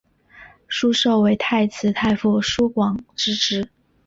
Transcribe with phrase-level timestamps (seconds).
[0.67, 3.69] 疏受为太子太傅疏广之侄。